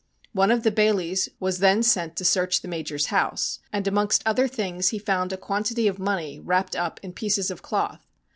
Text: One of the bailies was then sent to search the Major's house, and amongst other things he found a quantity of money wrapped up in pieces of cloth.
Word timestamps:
One 0.33 0.49
of 0.49 0.63
the 0.63 0.71
bailies 0.71 1.29
was 1.39 1.59
then 1.59 1.83
sent 1.83 2.15
to 2.15 2.25
search 2.25 2.63
the 2.63 2.67
Major's 2.67 3.05
house, 3.13 3.59
and 3.71 3.85
amongst 3.85 4.23
other 4.25 4.47
things 4.47 4.87
he 4.87 4.97
found 4.97 5.31
a 5.31 5.37
quantity 5.37 5.87
of 5.87 5.99
money 5.99 6.39
wrapped 6.39 6.75
up 6.75 6.99
in 7.03 7.13
pieces 7.13 7.51
of 7.51 7.61
cloth. 7.61 8.01